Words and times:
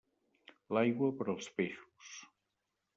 L'aigua, 0.77 1.11
per 1.21 1.29
als 1.35 1.53
peixos. 1.61 2.13